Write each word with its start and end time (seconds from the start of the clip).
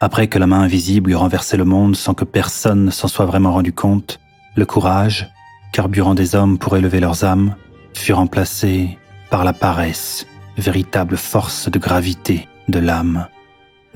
Après 0.00 0.28
que 0.28 0.38
la 0.38 0.46
main 0.46 0.60
invisible 0.60 1.10
eut 1.10 1.16
renversé 1.16 1.56
le 1.56 1.64
monde 1.64 1.96
sans 1.96 2.14
que 2.14 2.24
personne 2.24 2.84
ne 2.84 2.90
s'en 2.92 3.08
soit 3.08 3.26
vraiment 3.26 3.52
rendu 3.52 3.72
compte, 3.72 4.20
le 4.54 4.64
courage, 4.64 5.28
carburant 5.72 6.14
des 6.14 6.36
hommes 6.36 6.56
pour 6.56 6.76
élever 6.76 7.00
leurs 7.00 7.24
âmes, 7.24 7.56
fut 7.94 8.12
remplacé 8.12 8.96
par 9.28 9.42
la 9.42 9.52
paresse, 9.52 10.26
véritable 10.56 11.16
force 11.16 11.68
de 11.68 11.80
gravité 11.80 12.48
de 12.68 12.78
l'âme. 12.78 13.26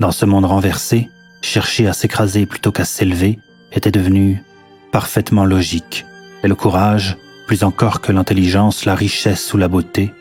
Dans 0.01 0.11
ce 0.11 0.25
monde 0.25 0.43
renversé, 0.43 1.07
chercher 1.41 1.87
à 1.87 1.93
s'écraser 1.93 2.45
plutôt 2.45 2.73
qu'à 2.73 2.83
s'élever 2.83 3.39
était 3.71 3.91
devenu 3.91 4.43
parfaitement 4.91 5.45
logique, 5.45 6.05
et 6.43 6.49
le 6.49 6.55
courage, 6.55 7.17
plus 7.47 7.63
encore 7.63 8.01
que 8.01 8.11
l'intelligence, 8.11 8.83
la 8.83 8.95
richesse 8.95 9.53
ou 9.53 9.57
la 9.57 9.69
beauté, 9.69 10.13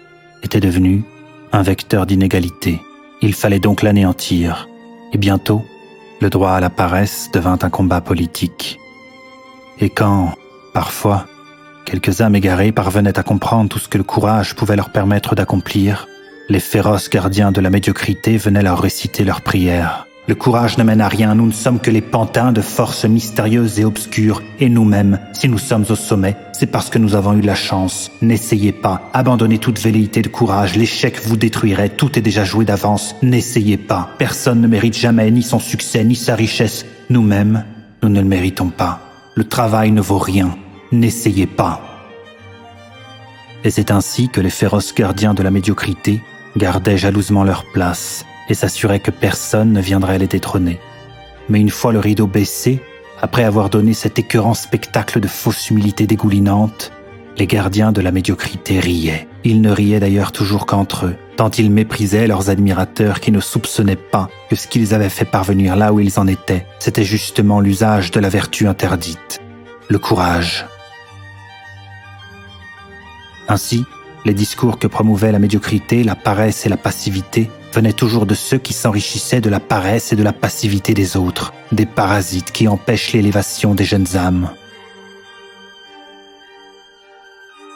était 0.44 0.60
devenu 0.60 1.04
un 1.52 1.62
vecteur 1.62 2.06
d'inégalité. 2.06 2.80
Il 3.20 3.34
fallait 3.34 3.58
donc 3.58 3.82
l'anéantir, 3.82 4.68
et 5.12 5.18
bientôt, 5.18 5.64
le 6.22 6.30
droit 6.30 6.52
à 6.52 6.60
la 6.60 6.70
paresse 6.70 7.30
devint 7.32 7.58
un 7.60 7.68
combat 7.68 8.00
politique. 8.00 8.78
Et 9.80 9.90
quand, 9.90 10.34
parfois, 10.72 11.26
quelques 11.84 12.20
âmes 12.20 12.36
égarées 12.36 12.70
parvenaient 12.70 13.18
à 13.18 13.24
comprendre 13.24 13.68
tout 13.68 13.80
ce 13.80 13.88
que 13.88 13.98
le 13.98 14.04
courage 14.04 14.54
pouvait 14.54 14.76
leur 14.76 14.90
permettre 14.90 15.34
d'accomplir, 15.34 16.06
les 16.48 16.60
féroces 16.60 17.10
gardiens 17.10 17.50
de 17.50 17.60
la 17.60 17.70
médiocrité 17.70 18.36
venaient 18.36 18.62
leur 18.62 18.80
réciter 18.80 19.24
leurs 19.24 19.40
prières. 19.40 20.06
Le 20.28 20.36
courage 20.36 20.78
ne 20.78 20.84
mène 20.84 21.00
à 21.00 21.08
rien, 21.08 21.34
nous 21.34 21.46
ne 21.46 21.52
sommes 21.52 21.80
que 21.80 21.90
les 21.90 22.00
pantins 22.00 22.52
de 22.52 22.60
forces 22.60 23.04
mystérieuses 23.04 23.80
et 23.80 23.84
obscures, 23.84 24.40
et 24.60 24.68
nous-mêmes, 24.68 25.18
si 25.32 25.48
nous 25.48 25.58
sommes 25.58 25.84
au 25.90 25.96
sommet, 25.96 26.36
c'est 26.52 26.70
parce 26.70 26.90
que 26.90 26.98
nous 26.98 27.16
avons 27.16 27.32
eu 27.32 27.40
la 27.40 27.56
chance. 27.56 28.12
N'essayez 28.22 28.70
pas, 28.70 29.10
abandonnez 29.14 29.58
toute 29.58 29.80
velléité 29.80 30.22
de 30.22 30.28
courage, 30.28 30.76
l'échec 30.76 31.20
vous 31.24 31.36
détruirait, 31.36 31.88
tout 31.88 32.16
est 32.16 32.22
déjà 32.22 32.44
joué 32.44 32.64
d'avance, 32.64 33.16
n'essayez 33.20 33.76
pas. 33.76 34.10
Personne 34.18 34.60
ne 34.60 34.68
mérite 34.68 34.96
jamais 34.96 35.28
ni 35.32 35.42
son 35.42 35.58
succès, 35.58 36.04
ni 36.04 36.14
sa 36.14 36.36
richesse. 36.36 36.86
Nous-mêmes, 37.10 37.64
nous 38.04 38.08
ne 38.08 38.20
le 38.20 38.28
méritons 38.28 38.68
pas. 38.68 39.00
Le 39.34 39.42
travail 39.42 39.90
ne 39.90 40.00
vaut 40.00 40.18
rien, 40.18 40.56
n'essayez 40.92 41.48
pas. 41.48 41.80
Et 43.64 43.70
c'est 43.70 43.90
ainsi 43.90 44.28
que 44.28 44.40
les 44.40 44.50
féroces 44.50 44.94
gardiens 44.94 45.34
de 45.34 45.42
la 45.42 45.50
médiocrité 45.50 46.20
gardaient 46.56 46.96
jalousement 46.96 47.42
leur 47.42 47.64
place, 47.72 48.24
et 48.52 48.54
s'assurait 48.54 49.00
que 49.00 49.10
personne 49.10 49.72
ne 49.72 49.80
viendrait 49.80 50.18
les 50.18 50.26
détrôner. 50.26 50.78
Mais 51.48 51.58
une 51.58 51.70
fois 51.70 51.90
le 51.90 51.98
rideau 51.98 52.26
baissé, 52.26 52.82
après 53.22 53.44
avoir 53.44 53.70
donné 53.70 53.94
cet 53.94 54.18
écœurant 54.18 54.52
spectacle 54.52 55.20
de 55.20 55.26
fausse 55.26 55.70
humilité 55.70 56.06
dégoulinante, 56.06 56.92
les 57.38 57.46
gardiens 57.46 57.92
de 57.92 58.02
la 58.02 58.12
médiocrité 58.12 58.78
riaient. 58.78 59.26
Ils 59.42 59.62
ne 59.62 59.70
riaient 59.70 60.00
d'ailleurs 60.00 60.32
toujours 60.32 60.66
qu'entre 60.66 61.06
eux, 61.06 61.16
tant 61.36 61.48
ils 61.48 61.70
méprisaient 61.70 62.26
leurs 62.26 62.50
admirateurs 62.50 63.20
qui 63.20 63.32
ne 63.32 63.40
soupçonnaient 63.40 63.96
pas 63.96 64.28
que 64.50 64.56
ce 64.56 64.68
qu'ils 64.68 64.92
avaient 64.92 65.08
fait 65.08 65.24
parvenir 65.24 65.74
là 65.74 65.94
où 65.94 66.00
ils 66.00 66.20
en 66.20 66.26
étaient, 66.26 66.66
c'était 66.78 67.04
justement 67.04 67.58
l'usage 67.58 68.10
de 68.10 68.20
la 68.20 68.28
vertu 68.28 68.68
interdite, 68.68 69.40
le 69.88 69.98
courage. 69.98 70.66
Ainsi, 73.48 73.86
les 74.26 74.34
discours 74.34 74.78
que 74.78 74.86
promouvaient 74.86 75.32
la 75.32 75.38
médiocrité, 75.38 76.04
la 76.04 76.16
paresse 76.16 76.66
et 76.66 76.68
la 76.68 76.76
passivité 76.76 77.50
venait 77.72 77.92
toujours 77.92 78.26
de 78.26 78.34
ceux 78.34 78.58
qui 78.58 78.72
s'enrichissaient 78.72 79.40
de 79.40 79.50
la 79.50 79.60
paresse 79.60 80.12
et 80.12 80.16
de 80.16 80.22
la 80.22 80.32
passivité 80.32 80.94
des 80.94 81.16
autres, 81.16 81.52
des 81.72 81.86
parasites 81.86 82.52
qui 82.52 82.68
empêchent 82.68 83.12
l'élévation 83.12 83.74
des 83.74 83.84
jeunes 83.84 84.16
âmes. 84.16 84.50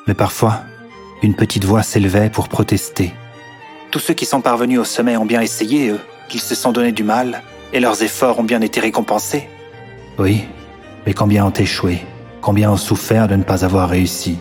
Mais 0.06 0.14
parfois, 0.14 0.62
une 1.22 1.34
petite 1.34 1.64
voix 1.64 1.82
s'élevait 1.82 2.30
pour 2.30 2.48
protester. 2.48 3.12
Tous 3.90 3.98
ceux 3.98 4.14
qui 4.14 4.26
sont 4.26 4.40
parvenus 4.40 4.78
au 4.78 4.84
sommet 4.84 5.16
ont 5.16 5.26
bien 5.26 5.40
essayé, 5.40 5.88
eux, 5.88 6.00
qu'ils 6.28 6.40
se 6.40 6.54
sont 6.54 6.72
donné 6.72 6.92
du 6.92 7.02
mal, 7.02 7.42
et 7.72 7.80
leurs 7.80 8.02
efforts 8.02 8.38
ont 8.38 8.44
bien 8.44 8.60
été 8.60 8.80
récompensés. 8.80 9.48
Oui, 10.18 10.44
mais 11.06 11.14
combien 11.14 11.46
ont 11.46 11.50
échoué, 11.50 12.00
combien 12.40 12.70
ont 12.70 12.76
souffert 12.76 13.28
de 13.28 13.36
ne 13.36 13.42
pas 13.42 13.64
avoir 13.64 13.88
réussi, 13.88 14.38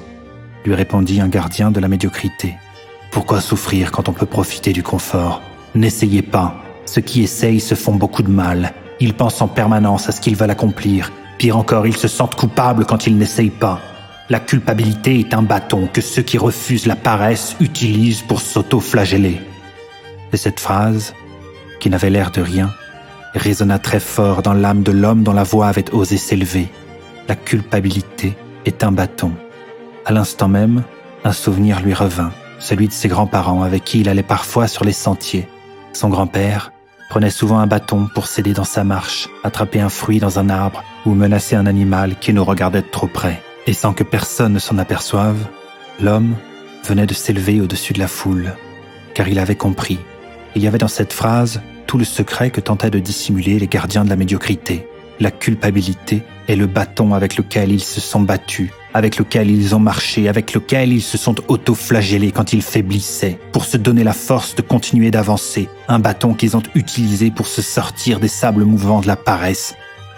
lui 0.66 0.76
répondit 0.76 1.22
un 1.22 1.28
gardien 1.28 1.72
de 1.72 1.80
la 1.80 1.88
médiocrité. 1.88 2.56
Pourquoi 3.16 3.40
souffrir 3.40 3.94
quand 3.94 4.10
on 4.10 4.12
peut 4.12 4.26
profiter 4.26 4.74
du 4.74 4.84
confort 4.84 5.42
N'essayez 5.74 6.22
pas. 6.22 6.58
Ceux 6.86 7.00
qui 7.00 7.24
essayent 7.24 7.62
se 7.62 7.74
font 7.74 7.96
beaucoup 7.96 8.24
de 8.24 8.30
mal. 8.30 8.74
Ils 9.00 9.14
pensent 9.14 9.42
en 9.42 9.48
permanence 9.48 10.10
à 10.10 10.12
ce 10.12 10.20
qu'ils 10.20 10.36
veulent 10.36 10.52
accomplir. 10.52 11.14
Pire 11.38 11.56
encore, 11.56 11.88
ils 11.88 11.96
se 11.96 12.10
sentent 12.10 12.36
coupables 12.36 12.86
quand 12.86 13.08
ils 13.08 13.18
n'essayent 13.18 13.52
pas. 13.52 13.80
La 14.30 14.42
culpabilité 14.42 15.18
est 15.18 15.34
un 15.34 15.44
bâton 15.44 15.88
que 15.88 16.02
ceux 16.02 16.24
qui 16.24 16.38
refusent 16.38 16.88
la 16.88 16.98
paresse 16.98 17.56
utilisent 17.62 18.22
pour 18.22 18.42
s'auto-flageller. 18.42 19.40
Et 20.34 20.38
cette 20.38 20.60
phrase, 20.60 21.14
qui 21.80 21.90
n'avait 21.90 22.10
l'air 22.10 22.32
de 22.32 22.42
rien, 22.42 22.70
résonna 23.34 23.80
très 23.80 24.02
fort 24.02 24.42
dans 24.42 24.54
l'âme 24.54 24.84
de 24.84 24.92
l'homme 24.92 25.24
dont 25.24 25.32
la 25.32 25.44
voix 25.44 25.68
avait 25.68 25.90
osé 25.94 26.18
s'élever. 26.18 26.68
La 27.30 27.38
culpabilité 27.38 28.36
est 28.66 28.84
un 28.84 28.92
bâton. 28.92 29.32
À 30.04 30.12
l'instant 30.12 30.50
même, 30.50 30.84
un 31.24 31.32
souvenir 31.32 31.80
lui 31.80 31.94
revint 31.94 32.34
celui 32.60 32.88
de 32.88 32.94
ses 32.94 33.08
grands-parents 33.08 33.64
avec 33.64 33.84
qui 33.84 34.02
il 34.02 34.10
allait 34.10 34.24
parfois 34.24 34.68
sur 34.68 34.84
les 34.84 34.94
sentiers. 34.94 35.48
Son 35.94 36.10
grand-père 36.10 36.72
prenait 37.10 37.30
souvent 37.30 37.60
un 37.60 37.68
bâton 37.68 38.08
pour 38.14 38.28
s'aider 38.28 38.54
dans 38.54 38.64
sa 38.64 38.84
marche, 38.84 39.30
attraper 39.44 39.80
un 39.80 39.90
fruit 39.90 40.20
dans 40.20 40.40
un 40.40 40.50
arbre 40.50 40.84
ou 41.06 41.14
menacer 41.14 41.56
un 41.56 41.66
animal 41.66 42.18
qui 42.20 42.34
nous 42.34 42.44
regardait 42.44 42.82
de 42.82 42.88
trop 42.88 43.08
près. 43.08 43.42
Et 43.68 43.74
sans 43.74 43.94
que 43.94 44.04
personne 44.04 44.54
ne 44.54 44.60
s'en 44.60 44.78
aperçoive, 44.78 45.38
l'homme 46.00 46.36
venait 46.84 47.08
de 47.08 47.14
s'élever 47.14 47.62
au-dessus 47.62 47.94
de 47.94 48.00
la 48.00 48.08
foule, 48.08 48.54
car 49.14 49.28
il 49.28 49.40
avait 49.40 49.56
compris. 49.56 50.00
Il 50.56 50.64
y 50.64 50.68
avait 50.68 50.78
dans 50.78 50.88
cette 50.88 51.14
phrase 51.14 51.62
tout 51.88 51.98
le 51.98 52.06
secret 52.06 52.50
que 52.50 52.62
tentaient 52.62 52.90
de 52.90 53.00
dissimuler 53.00 53.60
les 53.60 53.68
gardiens 53.68 54.04
de 54.04 54.10
la 54.10 54.16
médiocrité. 54.16 54.88
La 55.20 55.32
culpabilité 55.32 56.24
est 56.48 56.56
le 56.56 56.68
bâton 56.68 57.14
avec 57.14 57.38
lequel 57.38 57.72
ils 57.72 57.84
se 57.84 58.02
sont 58.02 58.22
battus 58.22 58.72
avec 58.96 59.18
lequel 59.18 59.52
ils 59.52 59.76
ont 59.76 59.80
marché, 59.80 60.30
avec 60.30 60.54
lequel 60.54 60.94
ils 60.94 61.02
se 61.02 61.18
sont 61.18 61.36
auto-flagellés 61.50 62.32
quand 62.32 62.54
ils 62.54 62.62
faiblissaient, 62.62 63.38
pour 63.52 63.66
se 63.66 63.76
donner 63.76 64.06
la 64.06 64.14
force 64.14 64.56
de 64.56 64.62
continuer 64.62 65.12
d'avancer, 65.12 65.68
un 65.90 66.00
bâton 66.00 66.34
qu'ils 66.34 66.56
ont 66.56 66.64
utilisé 66.76 67.30
pour 67.30 67.46
se 67.46 67.62
sortir 67.62 68.22
des 68.22 68.30
sables 68.30 68.64
mouvants 68.64 69.02
de 69.02 69.08
la 69.08 69.18
paresse. 69.18 69.76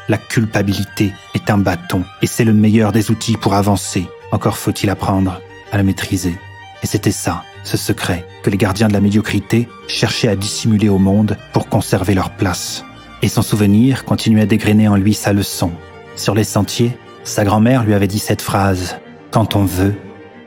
La 0.09 0.19
culpabilité 0.19 1.11
est 1.33 1.49
un 1.49 1.57
bâton, 1.57 2.03
et 2.21 2.27
c'est 2.27 2.43
le 2.43 2.53
meilleur 2.53 2.91
des 2.91 3.09
outils 3.09 3.35
pour 3.35 3.55
avancer. 3.55 4.05
Encore 4.31 4.57
faut-il 4.57 4.91
apprendre 4.91 5.41
à 5.71 5.77
le 5.77 5.83
maîtriser. 5.83 6.35
Et 6.83 6.87
c'était 6.87 7.09
ça, 7.09 7.43
ce 7.63 7.77
secret, 7.77 8.27
que 8.43 8.51
les 8.51 8.57
gardiens 8.57 8.89
de 8.89 8.93
la 8.93 9.01
médiocrité 9.01 9.67
cherchaient 9.87 10.29
à 10.29 10.35
dissimuler 10.35 10.87
au 10.87 10.99
monde 10.99 11.35
pour 11.51 11.67
conserver 11.67 12.13
leur 12.13 12.29
place. 12.29 12.85
Et 13.23 13.27
son 13.27 13.41
souvenir 13.41 14.05
continuait 14.05 14.43
à 14.43 14.45
dégrainer 14.45 14.87
en 14.87 14.97
lui 14.97 15.15
sa 15.15 15.33
leçon. 15.33 15.71
Sur 16.15 16.35
les 16.35 16.43
sentiers, 16.43 16.95
sa 17.27 17.43
grand-mère 17.43 17.83
lui 17.83 17.93
avait 17.93 18.07
dit 18.07 18.19
cette 18.19 18.41
phrase 18.41 18.95
Quand 19.31 19.55
on 19.55 19.65
veut, 19.65 19.95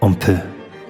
on 0.00 0.14
peut. 0.14 0.38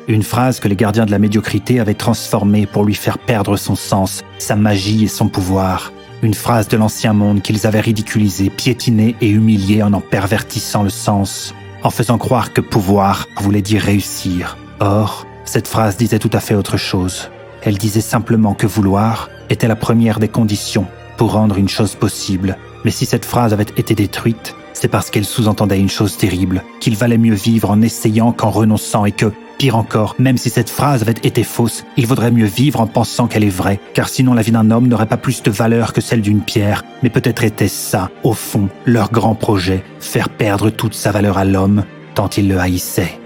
Une 0.07 0.23
phrase 0.23 0.61
que 0.61 0.69
les 0.69 0.77
gardiens 0.77 1.05
de 1.05 1.11
la 1.11 1.19
médiocrité 1.19 1.81
avaient 1.81 1.95
transformée 1.95 2.67
pour 2.67 2.85
lui 2.85 2.95
faire 2.95 3.19
perdre 3.19 3.57
son 3.57 3.75
sens, 3.75 4.23
sa 4.39 4.57
magie 4.57 5.05
et 5.05 5.09
son 5.09 5.29
pouvoir. 5.29 5.93
Une 6.23 6.35
phrase 6.35 6.69
de 6.69 6.77
l'ancien 6.77 7.13
monde 7.13 7.43
qu'ils 7.43 7.67
avaient 7.67 7.81
ridiculisée, 7.81 8.51
piétinée 8.51 9.17
et 9.21 9.29
humiliée 9.29 9.83
en 9.83 9.93
en 9.93 10.01
pervertissant 10.01 10.85
le 10.85 10.91
sens, 10.91 11.55
en 11.83 11.91
faisant 11.91 12.19
croire 12.19 12.53
que 12.53 12.61
pouvoir 12.61 13.27
voulait 13.37 13.63
dire 13.63 13.83
réussir. 13.83 14.57
Or, 14.79 15.27
cette 15.45 15.69
phrase 15.69 15.97
disait 15.97 16.19
tout 16.19 16.31
à 16.33 16.41
fait 16.41 16.55
autre 16.55 16.77
chose. 16.77 17.31
Elle 17.63 17.79
disait 17.79 18.01
simplement 18.01 18.55
que 18.55 18.67
vouloir 18.67 19.29
était 19.49 19.69
la 19.69 19.77
première 19.77 20.21
des 20.21 20.29
conditions 20.29 20.87
pour 21.17 21.33
rendre 21.33 21.59
une 21.59 21.69
chose 21.69 21.97
possible. 21.97 22.57
Mais 22.85 22.91
si 22.91 23.07
cette 23.07 23.25
phrase 23.25 23.53
avait 23.53 23.65
été 23.65 23.95
détruite, 23.95 24.55
c'est 24.81 24.89
parce 24.89 25.11
qu'elle 25.11 25.27
sous-entendait 25.27 25.79
une 25.79 25.91
chose 25.91 26.17
terrible, 26.17 26.65
qu'il 26.81 26.97
valait 26.97 27.19
mieux 27.19 27.35
vivre 27.35 27.69
en 27.71 27.83
essayant 27.83 28.33
qu'en 28.33 28.49
renonçant 28.49 29.05
et 29.05 29.13
que, 29.13 29.31
pire 29.59 29.77
encore, 29.77 30.15
même 30.19 30.39
si 30.39 30.49
cette 30.49 30.71
phrase 30.71 31.03
avait 31.03 31.13
été 31.13 31.45
fausse, 31.45 31.85
il 31.99 32.07
vaudrait 32.07 32.31
mieux 32.31 32.47
vivre 32.47 32.81
en 32.81 32.87
pensant 32.87 33.27
qu'elle 33.27 33.45
est 33.45 33.51
vraie, 33.51 33.79
car 33.93 34.09
sinon 34.09 34.33
la 34.33 34.41
vie 34.41 34.53
d'un 34.53 34.71
homme 34.71 34.89
n'aurait 34.89 35.05
pas 35.05 35.19
plus 35.19 35.43
de 35.43 35.51
valeur 35.51 35.93
que 35.93 36.01
celle 36.01 36.23
d'une 36.23 36.41
pierre. 36.41 36.83
Mais 37.03 37.11
peut-être 37.11 37.45
était-ce 37.45 37.91
ça, 37.91 38.11
au 38.23 38.33
fond, 38.33 38.71
leur 38.87 39.13
grand 39.13 39.35
projet, 39.35 39.85
faire 39.99 40.31
perdre 40.31 40.71
toute 40.71 40.95
sa 40.95 41.13
valeur 41.13 41.37
à 41.37 41.45
l'homme, 41.45 41.85
tant 42.15 42.31
il 42.31 42.49
le 42.49 42.59
haïssait. 42.59 43.19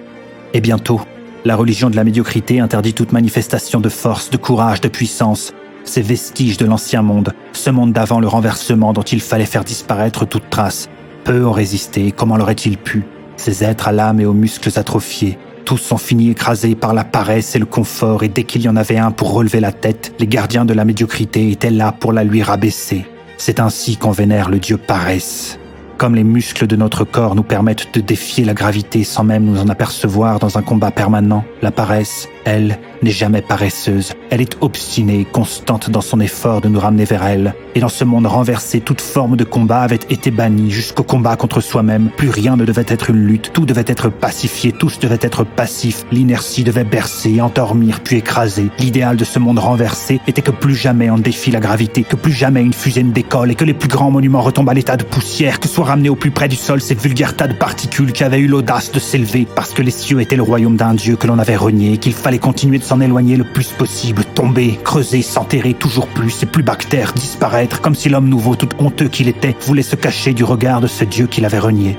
Et 0.55 0.61
bientôt, 0.61 1.03
la 1.45 1.55
religion 1.55 1.89
de 1.89 1.95
la 1.95 2.03
médiocrité 2.03 2.59
interdit 2.59 2.95
toute 2.95 3.13
manifestation 3.13 3.81
de 3.81 3.89
force, 3.89 4.29
de 4.29 4.39
courage, 4.39 4.81
de 4.81 4.89
puissance, 4.89 5.53
ces 5.85 6.03
vestiges 6.03 6.57
de 6.57 6.67
l'ancien 6.67 7.03
monde, 7.03 7.33
ce 7.53 7.71
monde 7.71 7.93
d'avant 7.93 8.19
le 8.19 8.27
renversement 8.27 8.93
dont 8.93 9.03
il 9.03 9.21
fallait 9.21 9.45
faire 9.45 9.63
disparaître 9.63 10.25
toute 10.25 10.51
trace, 10.51 10.89
peu 11.25 11.45
ont 11.45 11.53
résisté, 11.53 12.13
comment 12.13 12.37
l'auraient-ils 12.37 12.79
pu? 12.79 13.05
Ces 13.37 13.65
êtres 13.65 13.89
à 13.89 13.93
l'âme 13.93 14.21
et 14.21 14.27
aux 14.27 14.35
muscles 14.35 14.71
atrophiés, 14.79 15.39
tous 15.65 15.93
ont 15.93 15.99
fini 15.99 16.31
écrasés 16.31 16.75
par 16.75 16.93
la 16.93 17.05
paresse 17.05 17.57
et 17.57 17.59
le 17.59 17.67
confort, 17.67 18.23
et 18.23 18.29
dès 18.29 18.45
qu'il 18.45 18.63
y 18.63 18.69
en 18.69 18.77
avait 18.77 18.99
un 18.99 19.11
pour 19.11 19.33
relever 19.33 19.61
la 19.61 19.73
tête, 19.73 20.15
les 20.19 20.27
gardiens 20.27 20.65
de 20.65 20.75
la 20.75 20.85
médiocrité 20.85 21.51
étaient 21.51 21.71
là 21.71 21.93
pour 21.93 22.13
la 22.13 22.23
lui 22.23 22.43
rabaisser. 22.43 23.07
C'est 23.39 23.61
ainsi 23.61 23.97
qu'on 23.97 24.11
vénère 24.11 24.51
le 24.51 24.59
dieu 24.59 24.77
paresse. 24.77 25.59
Comme 26.05 26.17
les 26.17 26.23
muscles 26.23 26.67
de 26.67 26.77
notre 26.77 27.05
corps 27.05 27.35
nous 27.35 27.43
permettent 27.43 27.95
de 27.95 28.03
défier 28.03 28.45
la 28.45 28.53
gravité 28.53 29.05
sans 29.05 29.25
même 29.25 29.47
nous 29.47 29.59
en 29.59 29.71
apercevoir 29.71 30.39
dans 30.39 30.59
un 30.59 30.63
combat 30.63 30.91
permanent, 30.91 31.47
la 31.63 31.71
paresse, 31.71 32.29
elle, 32.45 32.79
n'est 33.03 33.11
jamais 33.11 33.43
paresseuse. 33.43 34.13
Elle 34.31 34.41
est 34.41 34.57
obstinée 34.61 35.21
et 35.21 35.25
constante 35.25 35.91
dans 35.91 36.01
son 36.01 36.21
effort 36.21 36.61
de 36.61 36.69
nous 36.69 36.81
ramener 36.81 37.05
vers 37.05 37.25
elle. 37.25 37.55
Et 37.75 37.81
dans 37.81 37.89
ce 37.89 38.05
monde 38.05 38.27
renversé, 38.27 38.81
toute 38.81 39.01
forme 39.01 39.37
de 39.37 39.45
combat 39.45 39.81
avait 39.81 40.01
été 40.11 40.31
bannie 40.31 40.71
jusqu'au 40.71 41.03
combat 41.03 41.37
contre 41.37 41.61
soi-même. 41.61 42.11
Plus 42.17 42.31
rien 42.31 42.57
ne 42.57 42.65
devait 42.65 42.85
être 42.87 43.11
une 43.11 43.27
lutte, 43.27 43.53
tout 43.53 43.67
devait 43.67 43.85
être 43.87 44.09
pacifié, 44.09 44.73
tous 44.73 44.99
devaient 44.99 45.19
être 45.21 45.45
passifs. 45.45 46.05
L'inertie 46.11 46.65
devait 46.65 46.85
bercer, 46.85 47.41
endormir, 47.41 48.01
puis 48.01 48.17
écraser. 48.17 48.71
L'idéal 48.79 49.17
de 49.17 49.25
ce 49.25 49.39
monde 49.39 49.59
renversé 49.59 50.21
était 50.27 50.43
que 50.43 50.51
plus 50.51 50.75
jamais 50.75 51.11
on 51.11 51.19
défie 51.19 51.51
la 51.51 51.61
gravité, 51.61 52.03
que 52.05 52.17
plus 52.17 52.33
jamais 52.33 52.63
une 52.63 52.73
fusée 52.73 53.03
ne 53.03 53.13
décolle 53.13 53.51
et 53.51 53.55
que 53.55 53.65
les 53.65 53.75
plus 53.75 53.89
grands 53.89 54.11
monuments 54.11 54.43
retombent 54.43 54.71
à 54.71 54.75
l'état 54.75 54.97
de 54.97 55.05
poussière, 55.05 55.61
que 55.61 55.69
soient 55.69 55.85
ramenés 55.95 56.09
au 56.09 56.17
plus 56.17 56.33
près 56.33 56.49
du 56.49 56.57
sol 56.57 56.81
ces 56.81 56.97
vulgaires 56.97 57.37
tas 57.37 57.47
de 57.47 57.55
particules 57.55 58.11
qui 58.11 58.25
avaient 58.25 58.41
eu 58.41 58.49
l'audace 58.49 58.91
de 58.91 58.99
s'élever 58.99 59.47
parce 59.55 59.73
que 59.73 59.81
les 59.81 59.93
cieux 59.93 60.21
étaient 60.21 60.35
le 60.35 60.43
royaume 60.43 60.77
d'un 60.77 60.93
dieu 60.93 61.15
que 61.15 61.29
l'on 61.29 61.39
avait 61.39 61.55
renié 61.55 61.93
et 61.93 61.99
qu'il 61.99 62.15
fallait 62.15 62.41
continuer 62.41 62.79
de 62.79 62.83
s'en 62.83 63.01
éloigner 63.01 63.37
le 63.37 63.45
plus 63.45 63.69
possible, 63.69 64.25
tomber, 64.25 64.77
creuser, 64.83 65.23
s'enterrer 65.23 65.73
toujours 65.73 66.09
plus 66.09 66.43
et 66.43 66.47
plus 66.47 66.65
bactères, 66.65 67.13
disparaître, 67.13 67.81
comme 67.81 67.95
si 67.95 68.09
l'homme 68.09 68.29
nouveau, 68.29 68.57
tout 68.57 68.69
honteux 68.81 69.07
qu'il 69.07 69.29
était, 69.29 69.55
voulait 69.61 69.83
se 69.83 69.95
cacher 69.95 70.33
du 70.33 70.43
regard 70.43 70.81
de 70.81 70.89
ce 70.89 71.05
Dieu 71.05 71.29
qu'il 71.29 71.45
avait 71.45 71.61
renié. 71.61 71.97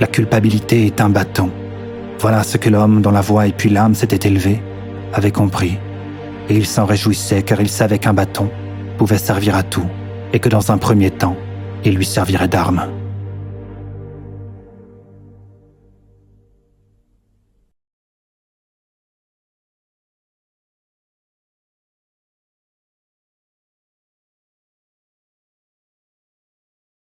La 0.00 0.08
culpabilité 0.08 0.86
est 0.86 1.00
un 1.00 1.10
bâton. 1.10 1.52
Voilà 2.18 2.42
ce 2.42 2.56
que 2.56 2.70
l'homme 2.70 3.02
dont 3.02 3.12
la 3.12 3.20
voix 3.20 3.46
et 3.46 3.52
puis 3.52 3.70
l'âme 3.70 3.94
s'étaient 3.94 4.26
élevés 4.26 4.60
avait 5.12 5.30
compris. 5.30 5.78
Et 6.48 6.56
il 6.56 6.66
s'en 6.66 6.86
réjouissait 6.86 7.44
car 7.44 7.60
il 7.60 7.68
savait 7.68 8.00
qu'un 8.00 8.14
bâton 8.14 8.50
pouvait 8.98 9.16
servir 9.16 9.54
à 9.54 9.62
tout 9.62 9.86
et 10.32 10.40
que 10.40 10.48
dans 10.48 10.72
un 10.72 10.78
premier 10.78 11.12
temps, 11.12 11.36
il 11.84 11.94
lui 11.94 12.04
servirait 12.04 12.48
d'arme. 12.48 12.86